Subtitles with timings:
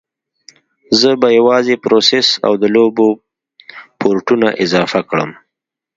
[0.99, 3.07] زه به موازي پروسس او د لوبو
[3.99, 5.31] پورټونه اضافه کړم